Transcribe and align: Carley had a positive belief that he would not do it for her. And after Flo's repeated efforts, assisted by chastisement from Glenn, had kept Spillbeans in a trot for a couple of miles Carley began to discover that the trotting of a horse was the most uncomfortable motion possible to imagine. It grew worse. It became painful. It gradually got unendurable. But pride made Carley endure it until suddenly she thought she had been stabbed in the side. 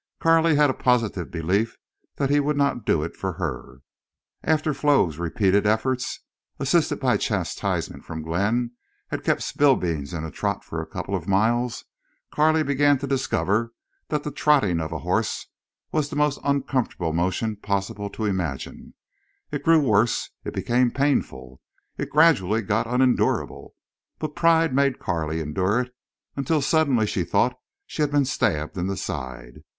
Carley 0.19 0.55
had 0.55 0.71
a 0.71 0.73
positive 0.73 1.29
belief 1.29 1.77
that 2.15 2.31
he 2.31 2.39
would 2.39 2.57
not 2.57 2.87
do 2.87 3.03
it 3.03 3.15
for 3.15 3.33
her. 3.33 3.81
And 4.41 4.51
after 4.51 4.73
Flo's 4.73 5.19
repeated 5.19 5.67
efforts, 5.67 6.21
assisted 6.57 6.99
by 6.99 7.17
chastisement 7.17 8.03
from 8.03 8.23
Glenn, 8.23 8.71
had 9.09 9.23
kept 9.23 9.43
Spillbeans 9.43 10.11
in 10.11 10.23
a 10.23 10.31
trot 10.31 10.63
for 10.63 10.81
a 10.81 10.87
couple 10.87 11.13
of 11.13 11.27
miles 11.27 11.85
Carley 12.31 12.63
began 12.63 12.97
to 12.97 13.05
discover 13.05 13.73
that 14.07 14.23
the 14.23 14.31
trotting 14.31 14.79
of 14.79 14.91
a 14.91 14.97
horse 15.05 15.45
was 15.91 16.09
the 16.09 16.15
most 16.15 16.39
uncomfortable 16.43 17.13
motion 17.13 17.55
possible 17.55 18.09
to 18.09 18.25
imagine. 18.25 18.95
It 19.51 19.61
grew 19.61 19.79
worse. 19.85 20.31
It 20.43 20.55
became 20.55 20.89
painful. 20.89 21.61
It 21.99 22.09
gradually 22.09 22.63
got 22.63 22.87
unendurable. 22.87 23.75
But 24.17 24.33
pride 24.35 24.73
made 24.73 24.97
Carley 24.97 25.41
endure 25.41 25.81
it 25.81 25.95
until 26.35 26.63
suddenly 26.63 27.05
she 27.05 27.23
thought 27.23 27.55
she 27.85 28.01
had 28.01 28.09
been 28.09 28.25
stabbed 28.25 28.79
in 28.79 28.87
the 28.87 28.97
side. 28.97 29.61